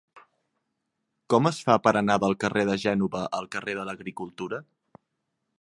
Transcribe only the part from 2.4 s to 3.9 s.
carrer de Gènova al carrer de